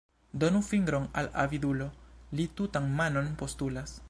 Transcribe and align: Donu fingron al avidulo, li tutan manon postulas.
Donu 0.43 0.61
fingron 0.69 1.05
al 1.21 1.29
avidulo, 1.43 1.91
li 2.41 2.49
tutan 2.61 2.93
manon 3.01 3.35
postulas. 3.45 3.99